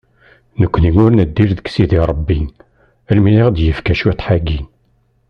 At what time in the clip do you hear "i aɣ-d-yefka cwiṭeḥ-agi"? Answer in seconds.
3.37-4.59